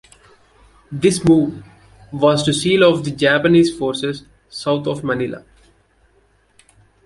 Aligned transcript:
This 0.91 1.23
move 1.23 1.63
was 2.11 2.41
to 2.45 2.55
seal 2.55 2.83
off 2.83 3.03
the 3.03 3.11
Japanese 3.11 3.77
forces 3.77 4.23
south 4.49 4.87
of 4.87 5.03
Manila. 5.03 5.45